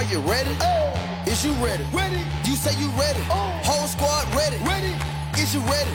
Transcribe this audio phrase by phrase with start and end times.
[0.00, 0.56] Are you ready?
[1.26, 1.84] Is you ready?
[1.92, 2.24] Ready.
[2.48, 3.20] You say you ready.
[3.62, 4.56] Whole squad ready.
[4.64, 4.94] Ready.
[5.34, 5.90] Is you ready?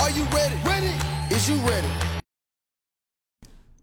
[0.00, 0.56] Are you ready?
[0.64, 0.92] Ready.
[1.30, 1.86] Is you ready?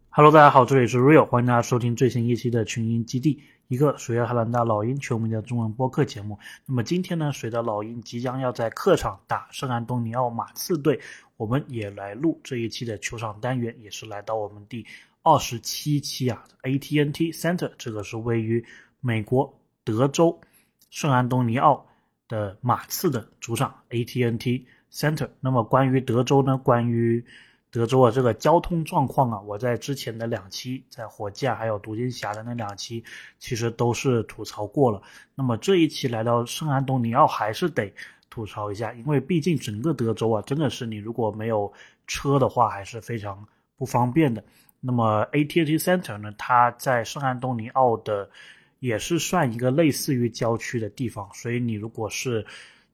[0.09, 6.37] Hello，大家好，这里是 Real，欢迎大家收听最新一期的群英基地，一个属于亚特兰大老鹰球迷的中文播客节目。
[6.65, 10.99] 那么今天呢，随着老鹰即将要在客场打圣安东尼奥马刺队，
[11.37, 14.85] 我们也来录这一期的球场单元，也是来到我们第
[15.23, 18.65] 二十七期啊，AT&T Center，这个是位于
[19.07, 20.41] 美国德州
[20.89, 21.85] 圣安东尼奥
[22.27, 25.29] 的马刺的主场 ATNT Center。
[25.39, 27.23] 那么关于德州呢，关于
[27.71, 33.05] 德州啊这个交通状况啊，我在之前的两期，在火箭还有独行侠的那两期，
[33.39, 35.01] 其实都是吐槽过了。
[35.35, 37.93] 那么这一期来到圣安东尼奥，还是得
[38.29, 41.71] 吐槽一下，因为毕竟整个德州啊，真的是你如果没有
[42.07, 44.43] 车的话，还是非常不方便的。
[44.81, 48.29] 那么 ATNT Center 呢，它在圣安东尼奥的
[48.79, 52.45] 也是算一个类似于郊区的地方，所以你如果是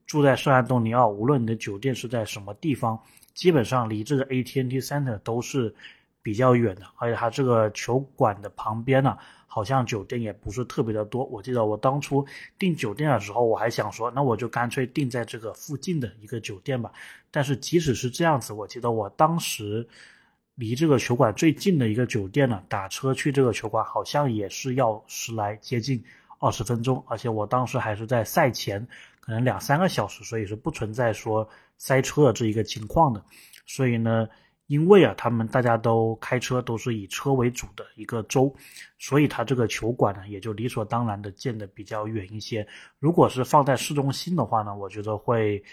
[0.05, 2.97] 住在圣安东尼奥，无论你的酒店是在什么地方，
[3.33, 5.73] 基本上离这个 AT&T Center 都是
[6.21, 9.17] 比较远的，而且它这个球馆的旁边呢，
[9.47, 11.25] 好像酒店也不是特别的多。
[11.25, 12.25] 我记得我当初
[12.57, 16.91] 订酒店的时候，我还想说，那我就干脆订在这个附近的一个酒店吧。
[17.31, 19.87] 但是即使是这样子，我记得我当时。
[20.55, 26.03] 离这个球馆最近的一个酒店呢，打车去这个球馆好像也是要十来接近
[26.39, 28.87] 二十分钟，而且我当时还是在赛前，
[29.19, 33.23] 可能两三个小时，所以是不存在说塞车的这一个情况的。
[33.65, 34.27] 所以呢，
[34.67, 38.53] 因为啊，他们大家都开车都是以车为主的一个州，
[38.99, 42.67] 所以它这个球馆呢也就理所当然的建的比较远一些。
[42.99, 45.63] 如果是放在市中心的话呢，我觉得会。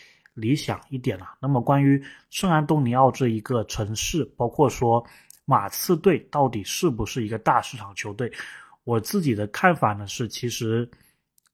[0.40, 1.34] 理想一点了。
[1.40, 5.04] 那么关于圣安东尼奥这一个城市，包括说
[5.44, 8.32] 马刺队到底是不是一个大市场球队，
[8.84, 10.88] 我自己的看法呢是，其实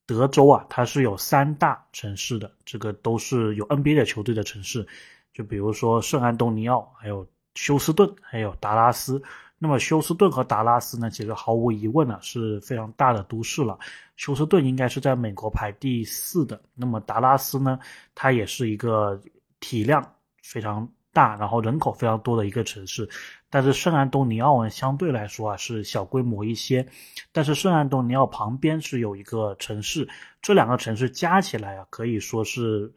[0.07, 4.87] 德州啊，它是有三大城市的，这个都是有 NBA 的球队的城市，
[5.33, 9.23] 就比如说圣安东尼奥，还有休斯顿，还有达拉斯。
[9.59, 13.79] 那么休斯顿和达拉斯呢，其实毫无疑问呢是非常大的都市了。
[14.17, 16.61] 休斯顿应该是在美国排第四的。
[16.75, 17.79] 那么达拉斯呢，
[18.15, 19.19] 它也是一个
[19.59, 23.09] 体量非常大，然后人口非常多的一个城市。
[23.49, 26.87] 但是圣安东尼奥呢，相对来说啊是小规模一些。
[27.33, 30.07] 但是圣安东尼奥旁边是有一个城市，
[30.43, 32.93] 这两个城市加起来啊，可以说是，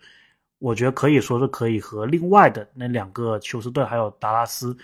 [0.57, 4.77] 我觉得可以说是可以和另外的那两个休斯顿还有达拉斯。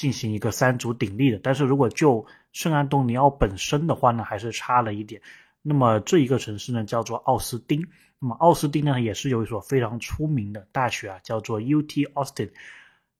[0.00, 5.20] 进行一个三足鼎立的，但是如果就圣安东尼奥本身的话呢，还是差了一点。
[5.60, 7.86] 那么这一个城市呢，叫做奥斯汀。
[8.18, 12.50] 那么奥斯汀呢，也是有一所非常出名的大学啊，叫做 UT Austin，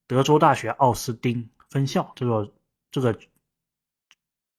[0.07, 2.11] 德州大学奥斯汀分校。
[2.17, 2.51] 这个
[2.91, 3.19] 这个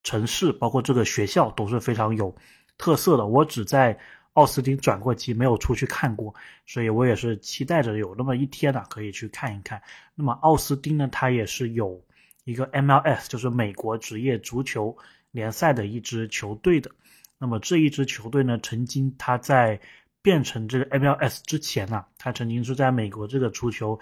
[0.03, 2.35] 城市，包括这个学校都是非常有
[2.77, 3.25] 特色的。
[3.25, 3.97] 我只在
[4.33, 6.35] 奥斯汀转过机，没有出去看过，
[6.67, 9.81] 所以我也是期待着有那么一天呢，可以去看一看。
[10.13, 11.99] 那么奥斯汀呢，它也是有。
[12.43, 14.97] 一个 MLS 就是美国职业足球
[15.31, 16.89] 联赛的一支球队的，
[17.37, 19.79] 那么这一支球队呢，曾经他在
[20.23, 23.99] 变成这个 MLS 之前呢，他曾经是在美国这个足球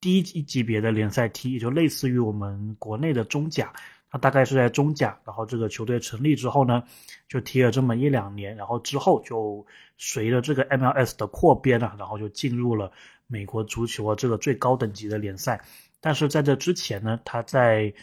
[0.00, 3.72] 低一级别的联赛踢，也就类似于我们国内的中甲，
[4.10, 6.84] 他大概是在中甲，然后这个球队成立之后呢，
[7.28, 9.66] 就踢了这么一两年，然后之后就
[9.98, 12.92] 随着这个 MLS 的扩编啊，然后就进入了
[13.26, 15.60] 美国足球啊这个最高等级的联赛。
[16.04, 17.94] 但是在这之前呢，他在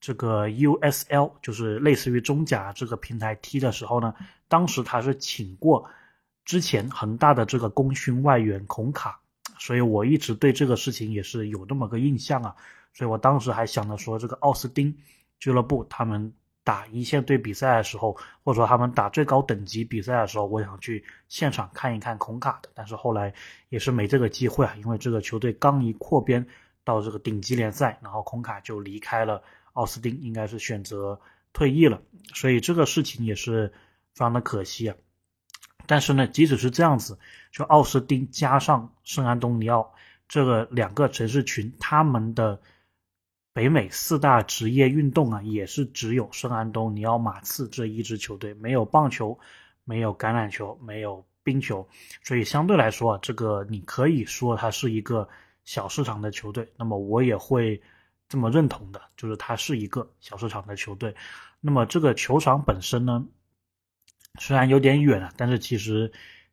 [0.00, 4.14] 这个 USL，就是类似于中甲这个平台踢的时候呢，
[4.46, 5.84] 当时他是请过
[6.44, 9.20] 之前恒大的这个功勋外援孔卡，
[9.58, 12.54] 所以我一直对这个事情也是有那么个印象啊，
[12.94, 14.96] 所以我当时还想着说，这个奥斯汀
[15.40, 23.34] 俱乐部他们打一线队比赛的时候，或者说他们打最高等级比赛的时候，我想去现场看一看孔卡的，但是后来
[23.70, 26.46] 也是没这个机会啊，因为这个球队刚一扩编。
[26.82, 29.42] 到这个顶级联赛，然后孔卡就离开了
[29.74, 31.20] 奥斯汀，应该是选择
[31.52, 32.00] 退役了，
[32.34, 33.68] 所以这个事情也是
[34.14, 34.96] 非常的可惜啊。
[35.86, 37.18] 但是呢，即使是这样子，
[37.52, 39.92] 就奥斯汀加上圣安东尼奥
[40.28, 42.60] 这个两个城市群，他们的
[43.52, 49.38] 北美四大职业运动啊，也是只有圣安东尼奥马刺这一支球队，没有棒球，
[49.84, 51.86] 没有橄榄球，没有冰球，
[52.22, 55.28] 所以相对来说啊，这个你可以说它是一个。
[55.64, 57.80] 小市场的球队，那么我也会
[58.28, 61.14] 这么认同的，就是它是一个小市场的球队。
[61.60, 63.24] 那么这个球场本身呢，
[64.38, 66.10] 虽然有点远啊，但是其实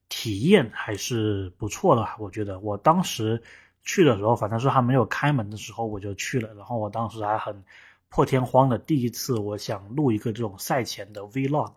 [0.10, 2.08] 体验还是不错的。
[2.20, 3.42] 我觉得我当时
[3.84, 7.64] 去的时候，反正是还没有开门的时候我就去了，然后我当时还很
[8.10, 11.76] 破天荒的第一次，我想录一个这种赛前的 vlog，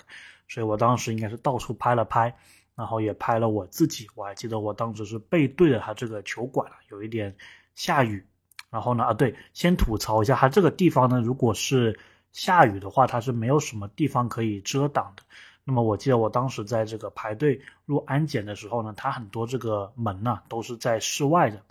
[0.49, 2.37] 所以我当时应该是到处拍了拍，
[2.81, 4.09] 然后也拍了我自己。
[4.15, 7.37] 我还记得我当时是背对着他这个球馆有一点
[7.75, 8.25] 下雨。
[8.71, 11.99] 然后呢，啊对，先吐槽一下，它这个地方呢，如果是
[12.31, 15.25] 下雨的话，它是没有什么地方可以遮挡的。
[15.65, 21.63] 那么我记得我当时在这个排队入安检的时候呢，它很多这个门呢都是在室外的，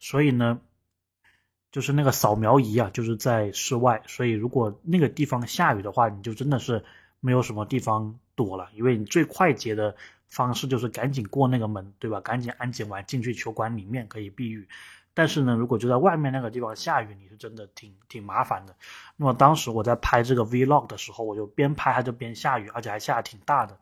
[0.00, 0.60] 所以呢，
[1.70, 6.84] 就是那个扫描仪啊，就是在室外，所以如果那个地方下雨的话，你就真的是
[7.20, 9.94] 没有什么地方躲了，因为你最快捷的
[10.32, 12.18] 方式就是赶紧过那个门，对吧？
[12.22, 14.66] 赶紧安检完进去球馆里面可以避雨。
[15.12, 18.74] 但是呢，如果就在外面那个地方下雨，你是真的挺挺麻烦的。
[19.14, 23.78] 那么当时我在拍这个 vlog 的时候，我就边拍它就边下雨，而且还下挺大的。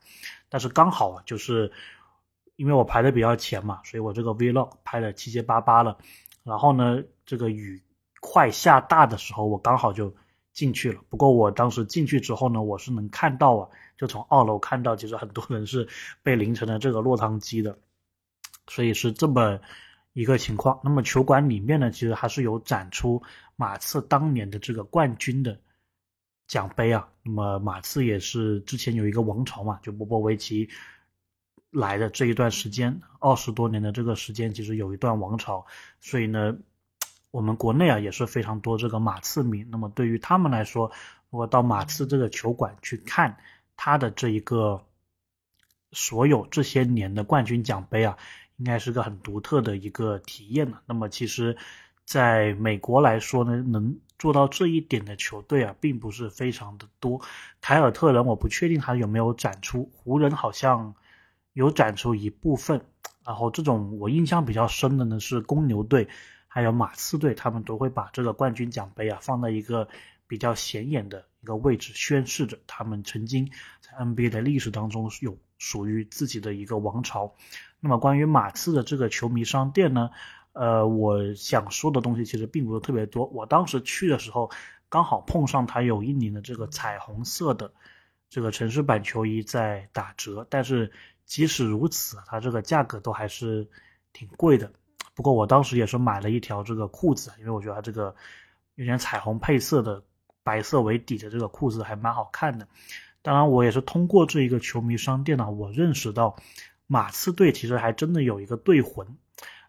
[0.48, 1.70] 但是刚好，就是
[2.56, 5.96] 因为我排的比较前嘛，所以我这个 vlog 拍的七七八八了。
[6.42, 7.80] 然后呢，这个雨
[8.20, 10.12] 快下大的时候，我刚好就
[10.52, 11.00] 进去了。
[11.08, 15.88] 不过我当时进去之后呢，我是能看到啊，就从二楼看到，其实很多人是
[16.22, 17.78] 被淋成了这个落汤鸡的，
[18.68, 19.60] 所以是这么。
[20.12, 23.22] 一个情况，那么球馆里面呢，其实还是有展出
[23.54, 25.56] 马刺当年的这个冠军的
[26.48, 27.08] 奖杯啊。
[27.22, 30.68] 那么马刺也是之前有一个王朝嘛，就波波维奇
[31.70, 35.64] 来的这一段时间，二十多年的这个时间，其实有一段王朝。
[36.00, 36.58] 所以呢，
[37.30, 39.64] 我们国内啊也是非常多这个马刺迷。
[39.70, 40.90] 那么对于他们来说，
[41.30, 43.36] 如果到马刺这个球馆去看
[43.76, 44.84] 他的这一个
[45.92, 48.16] 所有这些年的冠军奖杯啊。
[48.56, 50.82] 应该是个很独特的一个体验了。
[50.84, 51.56] 那么其实，
[52.04, 57.22] 在美国来说呢，能做到这一点的球队啊，并不是非常的多。
[57.62, 60.94] 凯尔特人我不确定他有没有展出，湖人好像
[61.54, 62.82] 有展出一部分。
[63.24, 66.06] 然后这种我印象比较深的呢是公牛队，
[66.52, 69.86] 还有马刺队，他们都会把这个冠军奖杯啊放在一个
[70.26, 73.48] 比较显眼的一个位置，宣示着他们曾经
[73.80, 77.32] 在 NBA 的历史当中有属于自己的一个王朝。
[77.78, 80.10] 那么关于马刺的这个球迷商店呢，
[80.52, 83.26] 呃，我想说的东西其实并不是特别多。
[83.26, 84.50] 我当时去的时候，
[84.88, 87.72] 刚好碰上它有一年的这个彩虹色的
[88.28, 90.90] 这个城市版球衣在打折，但是
[91.26, 93.68] 即使如此，它这个价格都还是
[94.12, 94.72] 挺贵的。
[95.20, 98.16] 不过我当时也是买了一条这个裤子，因为我觉得它这个
[98.76, 100.02] 有点彩虹配色的
[100.42, 102.66] 白色为底的这个裤子还蛮好看的。
[103.20, 106.36] 当然，我也是通过这一个球迷商店呢，我认识到。
[106.86, 109.06] 马刺队其实还真的有一个队魂，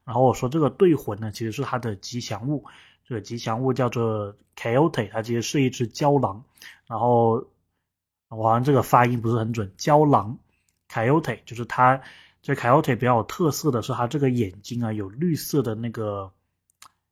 [0.05, 2.65] 然后我说这个队魂呢，其实是它的吉祥物，
[3.07, 6.43] 这个吉祥物叫做 Coyote，它其实是一只郊狼，
[6.87, 7.45] 然后
[8.29, 10.39] 我好像这个发音不是很准，郊狼
[10.89, 12.01] Coyote 就是它，
[12.41, 16.31] 这 ko 腿比较有特色的是它这个眼睛啊有绿色的那个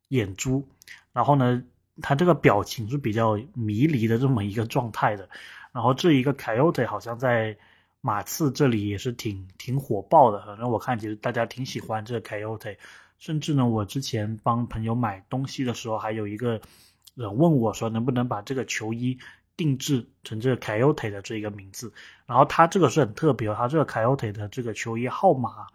[0.08, 0.68] 眼珠，
[1.12, 1.62] 然后呢，
[2.02, 5.28] 它这个表情是比较迷离的这么一个状态的，
[5.72, 7.56] 然后这一个 ko 腿好像在。
[8.02, 12.78] 马刺这里也是挺挺火爆的，反正我看其实大家挺喜欢这个 ko 腿
[13.18, 16.62] 甚至呢，我之前帮朋友买东西的时候，还有一个
[17.14, 19.18] 人问我说，能不能把这个球衣
[19.60, 21.92] 定制成这个 Coyote 的这一个名字？
[22.24, 25.66] 然后他这个是很特别，他这个 Coyote 的这个球衣号码，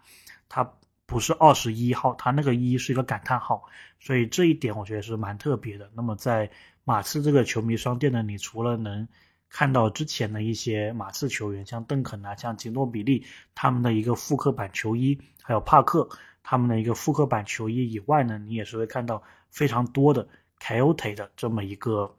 [0.48, 0.68] 它
[1.06, 3.62] 不是二十一号，它那个一是一个感叹号，
[4.00, 5.88] 所以这一点我觉得是蛮特别的。
[5.94, 6.50] 那么在
[6.82, 9.06] 马刺这个球迷商店呢，你除了能
[9.48, 13.24] 看到之前的一些马刺球员，像邓肯啊，像吉诺比利
[13.54, 16.08] 他们的一个复刻版球衣，还有帕克
[16.42, 20.28] 他们的一个复刻版球衣以外呢，你也是会看到非常多的
[20.60, 22.16] Coyote 的这么一个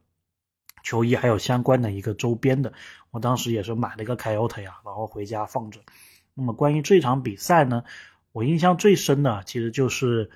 [0.87, 2.71] 球衣，还有相关的一个周边的。
[3.11, 5.81] 我当时也是买了一个 Coyote 啊，然后回家放着。
[6.33, 7.83] 那么关于这场比赛呢，
[8.31, 10.29] 我印象最深的其实就是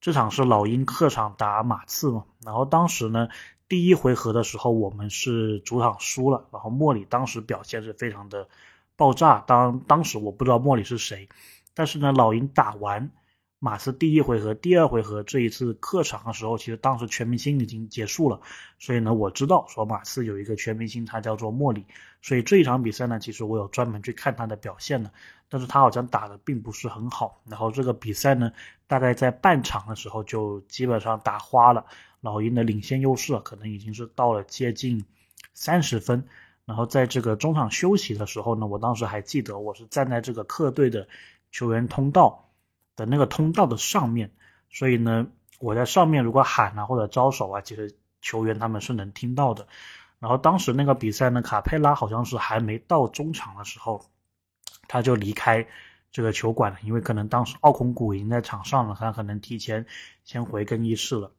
[0.00, 3.28] 这场是老鹰客场打马刺嘛，然后当时呢。
[3.68, 8.48] 第一回合的时候，我们是主场输了，然后莫里当时表现是非常的
[8.94, 9.40] 爆炸。
[9.40, 11.28] 当当时我不知道莫里是谁，
[11.74, 13.10] 但是呢，老鹰打完
[13.58, 18.40] 马刺第一回合、第二回合这一次客场的时候，其实当时全明星已经结束了，
[18.78, 21.86] 所以呢，我知道说马刺有一个全明星，他叫做莫里，
[22.20, 25.10] 所以这一场比赛呢，其实我有专门去看他的表现呢，
[25.48, 28.52] 但是他好像打的并不是很好，然后这个比赛呢，
[28.86, 31.86] 大概在半场的时候就基本上打花了。
[32.20, 35.04] 老鹰的领先优势可能已经是到了接近
[35.54, 36.26] 三十分，
[36.64, 41.06] 然后在这个中场休息的时候呢，我当时还记得我是站在这个客队的
[41.52, 42.45] 球员通道
[42.96, 44.32] 的那个通道的上面，
[44.70, 45.26] 所以呢，
[45.60, 49.68] 我在上面如果喊啊或者招手啊，其实球员他们是能听到的。
[50.18, 54.06] 然后当时那个比赛呢，卡佩拉好像是还没到中场的时候，
[54.88, 55.66] 他就离开
[56.10, 59.84] 这个球馆了，因为可能当时奥孔古已经在场上了，他可能提前
[60.24, 61.30] 先回更衣室了。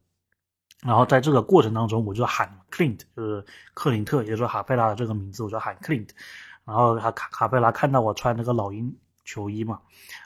[0.80, 6.10] 然后在这个过程当中，我就喊 Clint，就是克林特，也就是说哈佩拉的这个名字，我就喊 Clint。
[6.64, 9.80] 然后他卡卡佩拉看到我穿那个老鹰球衣嘛，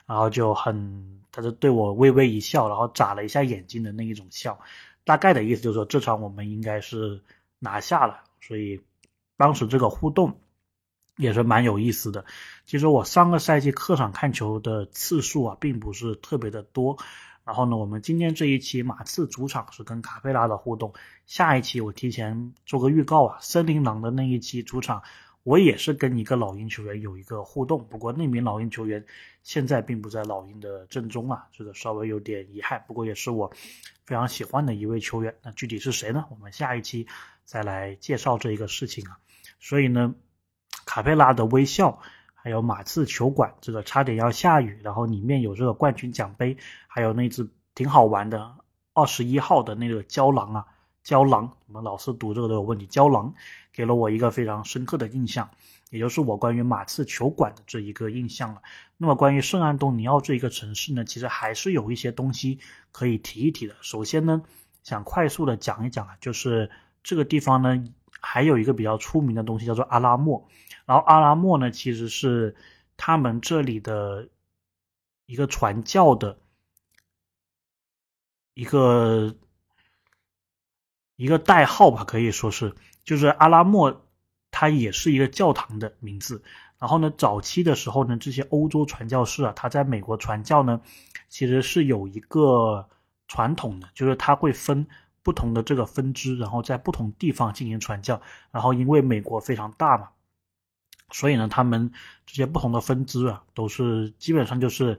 [0.04, 4.60] 然后就很，他就对我微微一笑，然后眨了一下眼睛的那一种笑，
[5.04, 7.20] 大概的意思就是说这场我们应该是
[7.58, 8.80] 拿下了，所以
[9.36, 10.38] 当时这个互动
[11.16, 12.24] 也是蛮有意思的。
[12.66, 16.96] 其实我上个赛季客场看球的次数啊，并不是特别的多。
[17.44, 20.94] 然后呢，我们今天这一期马刺主场是跟卡佩拉的互动，
[21.26, 25.02] 下一期我提前做个预告啊，森林狼的那一期主场，
[25.42, 29.04] 我也是跟一个老鹰球员有一个互动，不过那名老鹰球员
[29.42, 33.52] 现在并不在老鹰的阵中啊，这个稍微有点遗憾，不过也是我
[34.04, 35.34] 非常喜欢的一位球员。
[35.42, 36.24] 那具体是谁呢？
[36.30, 37.06] 我们下一期
[37.44, 39.18] 再来介绍这一个事情啊。
[39.60, 40.14] 所以呢，
[40.86, 42.00] 卡佩拉的微笑。
[42.44, 46.56] 还有马刺球馆，这个差点要下雨，然后里面有这个冠军奖杯，
[46.88, 48.56] 还有那只挺好玩的
[48.94, 50.66] 二十一号的那个胶囊啊，
[51.02, 53.34] 胶囊，我们老是读这个都有问题，胶囊
[53.72, 55.50] 给了我一个非常深刻的印象，
[55.90, 58.62] 也就是我关于马刺球馆的这一个印象了。
[58.96, 62.58] 那么关于圣安东尼奥这一个城市呢，其实还是有一些东西
[62.90, 63.74] 可以提一提的。
[63.80, 64.42] 首先呢，
[64.82, 66.70] 想快速的讲一讲啊，就是
[67.02, 67.84] 这个地方呢。
[68.24, 70.46] 还有一个比较出名的东西叫做阿拉莫，
[70.84, 72.54] 然后阿拉莫呢其实是
[72.96, 74.28] 他们这里的
[75.26, 76.38] 一个传教的
[78.54, 79.34] 一个
[81.22, 82.74] 一个代号吧，可以说是，
[83.04, 84.04] 就是阿拉莫，
[84.50, 86.42] 它也是一个教堂的名字。
[86.78, 90.80] 然后呢，早期的时候呢，这些欧洲传教士啊，他在美国传教呢，
[91.28, 92.88] 其实是有一个
[93.28, 94.86] 传统的，就是他会分。
[95.24, 100.08] 不同的这个分支，然后在不同地方进行传教，然后因为美国非常大嘛，
[101.12, 101.92] 所以呢，他们
[102.26, 104.98] 这些不同的分支啊，都是基本上就是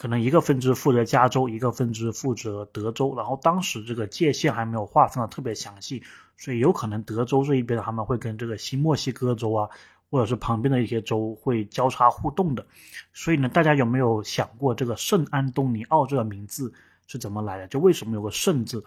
[0.00, 6.02] 可能一个分支负责加州，一个分支负责德州，然后当时这个界限还没有划分的特别详细，
[6.38, 9.68] 所以有可能德州这一边他们会跟这个新墨西哥州啊，
[10.10, 12.64] 或者是旁边的一些州会交叉互动的，
[13.12, 16.72] 所以呢，大家有没有想过这个圣安东尼奥这个名字
[17.06, 17.68] 是怎么来的？
[17.68, 18.82] 就为什么有个圣字？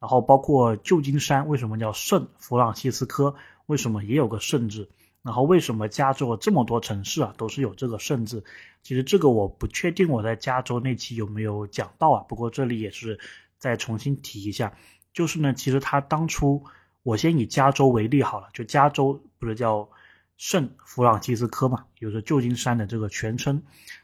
[0.00, 3.36] 然后包括旧金山为什么叫圣弗朗西斯科？
[3.66, 4.88] 为什么也有个圣字？
[5.22, 8.42] 然后为什么加州这么多城市啊都是有这个圣字？
[8.82, 12.24] 其实这个我不确定我在加州那期有没有讲到啊。
[12.28, 13.18] 不过这里也是
[13.58, 14.72] 再重新提一下，
[15.12, 16.64] 就是呢，其实他当初
[17.02, 19.90] 我先以加州为例好了，就加州不是叫
[20.38, 23.62] 圣弗朗西斯科嘛，就是旧金山的这个全称。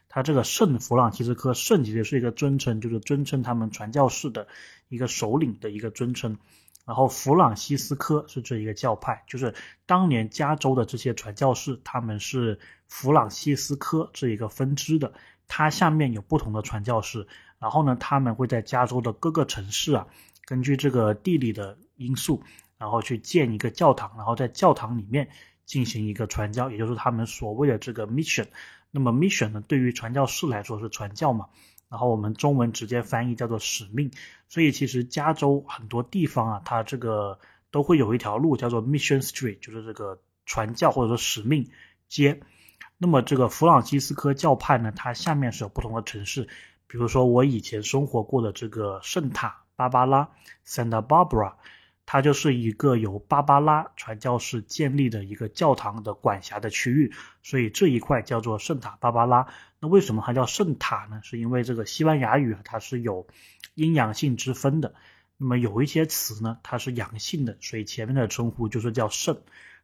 [0.09, 4.47] 他这个圣弗朗西斯科，圣其实是一个尊称，就是尊称他们传教士的
[4.89, 6.37] 一个首领的一个尊称。
[6.87, 9.53] 然后弗朗西斯科是这一个教派，就是
[9.85, 15.13] 当年加州的这些传教士，他们是弗朗西斯科这一个分支的。
[15.49, 17.27] 它下面有不同的传教士，
[17.59, 20.07] 然后呢，他们会在加州的各个城市啊，
[20.45, 22.43] 根据这个地理的因素，
[22.79, 25.29] 然后去建一个教堂，然后在教堂里面
[25.65, 28.47] 进行一个传教，也就是他们所谓的这个 mission。
[28.91, 31.47] 那么 mission 呢，对于传教士来说是传教嘛，
[31.89, 34.11] 然后我们中文直接翻译叫做使命。
[34.49, 37.39] 所以其实加州很多地方啊，它这个
[37.71, 41.69] 都会有一条路叫做 Mission Street，就是这个传教或者说使命
[42.09, 42.41] 街。
[42.99, 46.49] 那么这个弗朗西斯科教派呢，它下面是有不同的城市，
[46.87, 50.31] 比如说我以前生活过的这个圣塔芭芭拉
[50.67, 51.55] （Santa Barbara）。
[52.07, 59.49] 它就是一个由芭芭拉传教士建立的一个教堂的管辖的区域，所以这一块叫做圣塔芭芭拉。
[59.81, 61.21] 那为什么它叫圣塔呢？
[61.23, 63.27] 是因为这个西班牙语它是有
[63.75, 64.95] 阴阳性之分的。
[65.37, 69.37] 那么有一些词呢，它是阳性的，所以前面的称呼就是叫圣。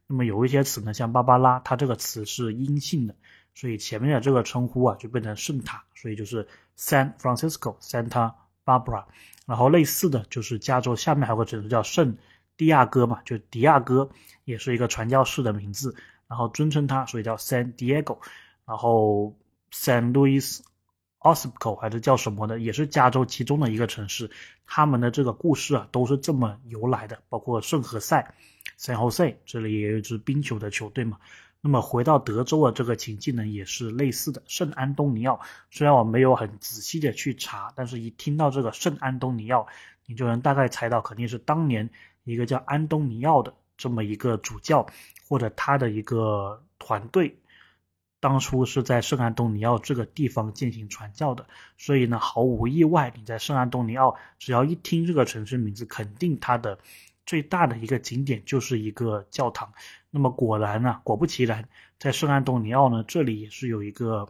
[0.07, 3.15] 那么有一些词呢，像芭芭拉，它这个词是阴性的，
[3.55, 6.47] 所以前面的这个称呼啊就变成圣塔，所以就是
[6.79, 8.33] San Francisco Santa
[8.65, 9.05] Barbara。
[9.47, 12.17] 然后类似的就是加州下面还有个城市叫圣
[12.57, 14.09] 地亚哥嘛，就迪亚哥
[14.45, 15.95] 也是一个传教士的名字，
[16.29, 18.19] 然后尊称他，所以叫 San Diego。
[18.65, 19.37] 然后
[19.73, 20.61] San Luis
[21.19, 24.31] Obispo 还是叫什么的，也是加州其中的一个城市。
[24.65, 28.35] 他们的这个故事啊都是这么由来的，包括圣何塞
[28.79, 31.19] San Jose，这里也有一支冰球的球队嘛。
[31.65, 34.43] 那么回到德州的这个情境呢，也是类似的。
[34.47, 35.41] 圣安东尼奥，
[35.71, 39.69] 虽然我没有很仔细的去查，但是一听到这个圣安东尼奥，
[40.05, 41.89] 你就能大概猜到，肯定是当年
[42.25, 44.89] 一个叫安东尼奥的这么一个主教，
[45.29, 47.39] 或者他的一个团队，
[48.19, 51.47] 当初是在圣安东尼奥这个地方进行传教的。
[51.79, 56.81] 所以呢，毫无意外，你在圣安东尼奥，只要一听这个城市名字，肯定它的。
[57.25, 59.73] 最大的一个景点就是一个教堂，
[60.11, 64.29] 那么果然呢，果不其然，在圣安东尼奥呢，这里也是有一个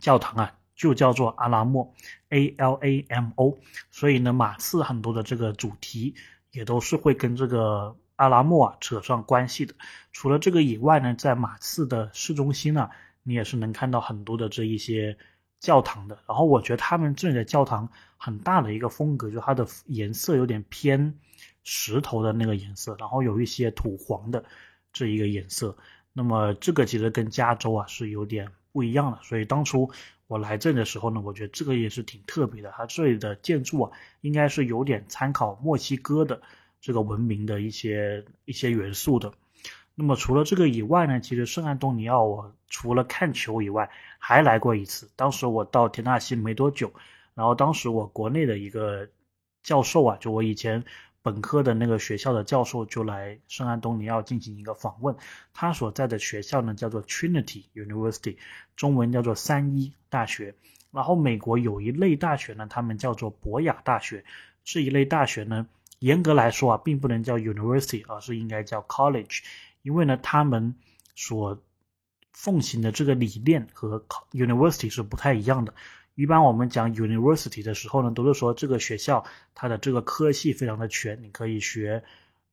[0.00, 1.94] 教堂啊，就叫做阿拉莫
[2.30, 3.58] ，A L A M O。
[3.90, 6.14] 所以呢，马刺很多的这个主题
[6.52, 9.74] 也都是会跟这个阿拉莫啊扯上关系的。
[10.10, 12.88] 除了这个以外呢，在马刺的市中心呢，
[13.22, 15.18] 你也是能看到很多的这一些
[15.58, 16.18] 教堂的。
[16.26, 21.14] 然后我觉得他们这里的教堂很大的一个风格，就它的颜色有点偏
[21.64, 24.44] 石头的那个颜色，然后有一些土黄的
[24.92, 25.76] 这一个颜色。
[26.12, 29.18] 那么这个其实跟加州啊是有点不一样的。
[29.22, 29.90] 所以当初
[30.26, 32.72] 我来这里的时候呢，我觉得这个也是挺特别的。
[32.76, 36.42] 它这里的建筑啊，应该是有点参考墨西哥的
[36.80, 39.32] 这个文明的一些一些元素的。
[39.94, 45.10] 那么除了这个以外呢，其实圣安东尼奥我除了看球以外，还来过一次。
[45.14, 46.90] 当时我到田纳西没多久，
[47.34, 49.08] 然后当时我国内的一个
[49.62, 50.82] 教授啊，就我以前
[51.22, 55.14] 本科的那个学校的教授就来圣安东尼奥进行一个访问。
[55.52, 58.36] 他所在的学校呢叫做 Trinity University，
[58.76, 60.54] 中文叫做三一大学。
[60.90, 64.24] 然后美国有一类大学呢，他们叫做博雅大学。
[64.64, 65.66] 这一类大学呢，
[65.98, 69.42] 严格来说啊，并不能叫 University，而是应该叫 College。
[69.82, 70.74] 因为呢，他们
[71.14, 71.62] 所
[72.32, 75.74] 奉行的这个理念和 university 是不太一样的。
[76.20, 79.24] 一般我们讲 university 的时候呢，都是说这个学校
[79.54, 82.04] 它的这个科系非常的全，你可以学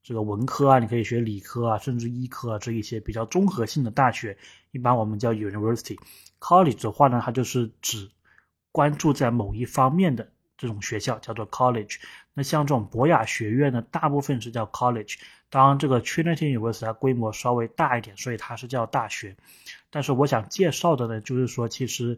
[0.01, 4.37] 这个文科啊，你可以学理科啊，甚至医科啊这一些比较综合性的大学，
[4.71, 5.97] 一般我们叫 university。
[6.39, 8.09] college 的话呢，它就是指
[8.71, 11.97] 关注在某一方面的这种学校，叫做 college。
[12.33, 15.15] 那像这种博雅学院呢，大部分是叫 college。
[15.49, 19.35] 当然，这个 Trinity University 它规模稍微大一点，所以它是叫大学。
[19.89, 22.17] 但是我想介绍的呢，就是说，其实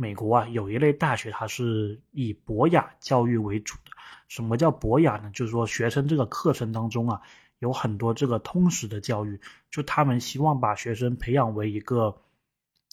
[0.00, 3.90] 美国啊有一类大学，它是以博雅教育为主的。
[4.28, 5.28] 什么叫博雅呢？
[5.34, 7.20] 就是说，学生这个课程当中啊，
[7.58, 9.40] 有很多这个通识的教育，
[9.72, 12.16] 就他们希望把学生培养为一个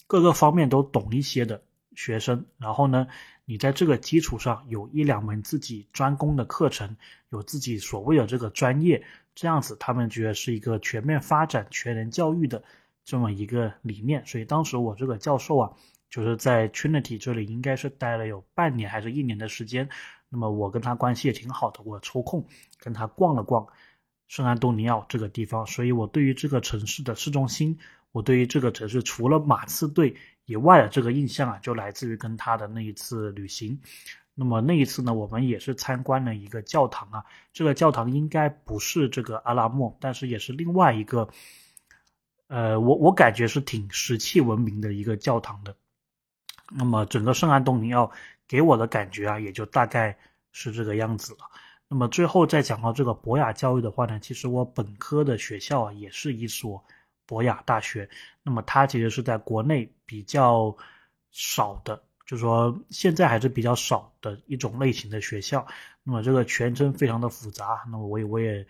[0.08, 1.62] 各个方面都懂一些的
[1.94, 2.44] 学生。
[2.58, 3.06] 然后呢，
[3.44, 6.96] 你在这个基础上有一两门自己专攻的课程，
[7.28, 9.04] 有自己所谓的这个专业。
[9.36, 12.64] 这样子，他们觉得是一个全面发展、全人教育的
[13.04, 14.26] 这么一个理念。
[14.26, 15.72] 所以当时我这个教授啊，
[16.08, 19.88] 就是在 Trinity 这里，应该是待了有半年还是一年的时间。
[20.28, 22.46] 那么我跟他关系也挺好的，我抽空
[22.78, 23.66] 跟他逛了逛
[24.28, 25.66] 圣安东尼奥这个地方。
[25.66, 27.78] 所以我对于这个城市的市中心，
[28.12, 30.16] 我对于这个城市除了马刺队
[30.46, 33.80] 以外的这个印象啊，就来自于跟他的那一次旅行。
[34.34, 37.24] 那么那一次呢，我们也是参观了一个教堂啊。
[37.52, 41.28] 这个教堂应该不是这个阿拉莫，但是也是另外一个，
[42.48, 45.74] 呃，我我感觉是挺石器文明的一个教堂的。
[46.70, 48.10] 那么整个圣安东尼奥
[48.48, 50.16] 给我的感觉啊，也就大概
[50.52, 51.40] 是这个样子了。
[51.88, 56.82] 那么最后再讲到这个博雅教育的话呢，其实我本科的学校啊，也是一所
[57.26, 58.08] 博雅大学。
[58.42, 60.76] 那么它其实是在国内比较
[61.30, 62.02] 少的。
[62.26, 65.64] 就是说现在还是比较少的一种类型的学校，
[66.02, 68.66] 那么这个全称非常的复杂，那么我也我也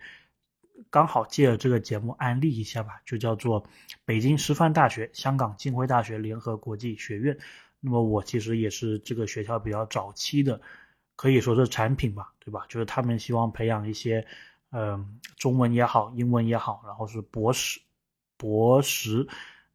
[0.91, 3.63] 刚好借着这个节目安利一下吧，就叫做
[4.05, 7.35] 北京师范大学、香港浸会大学联合国际学院。
[7.79, 10.59] 那么我其实也是这个学校比较早期的，
[11.15, 12.65] 可以说是产品吧，对吧？
[12.69, 14.25] 就是他们希望培养一些，
[14.71, 17.79] 嗯，中文也好，英文也好，然后是博士、
[18.37, 19.27] 博士。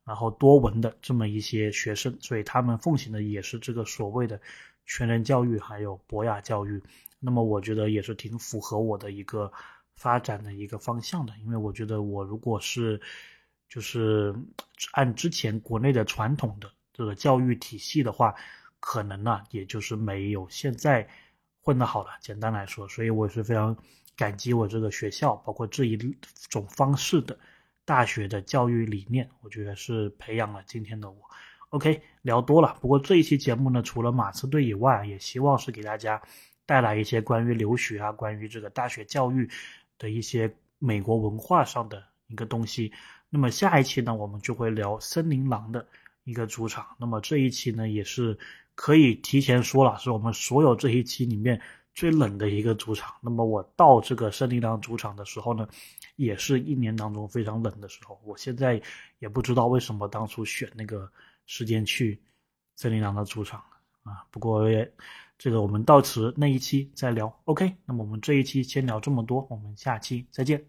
[0.05, 4.39] 然后多文的这么一些学生，所以他们奉行的也是这个所谓的
[4.85, 6.83] 全人教育，还有博雅教育。
[7.21, 9.51] 那么我觉得也是挺符合我的一个
[9.95, 13.01] 发展的一个方向的，因为我觉得我如果是
[13.69, 14.35] 就是
[14.91, 18.35] 按之前国内的传统的这个教育体系的话，
[18.81, 21.09] 可能呢也就是没有现在
[21.61, 22.11] 混得好了。
[22.21, 23.77] 简单来说，所以我是非常
[24.17, 25.97] 感激我这个学校，包括这一
[26.49, 27.39] 种方式的。
[27.85, 31.17] 大学的教育理念，我觉得是培养了今天的我。
[31.71, 32.79] OK，聊多了。
[32.81, 36.23] 不过这一期节目呢，除了马刺队以外，也希望是给大家
[36.65, 39.51] 带来一些关于留学啊、关于这个大学教育
[39.99, 42.93] 的一些美国文化上的一个东西。
[43.29, 45.85] 那么下一期呢，我们就会聊森林狼的
[46.25, 46.87] 一个主场。
[46.99, 48.39] 那么这一期呢，也是
[48.75, 51.61] 可以提前说了，是我们所有这一期里面
[51.95, 53.15] 最冷的一个主场。
[53.21, 55.67] 那么我到这个森林狼主场的时候呢？
[56.17, 58.81] 也是一年当中非常冷的时候，我现在
[59.19, 61.11] 也不知道为什么当初选那个
[61.47, 62.21] 时间去
[62.77, 63.59] 森林狼的主场
[64.03, 64.23] 啊。
[64.31, 64.93] 不过也
[65.39, 67.75] 这个我们到此那一期再聊，OK。
[67.87, 70.63] 那么我们这一期先聊这么多，我们下期再见。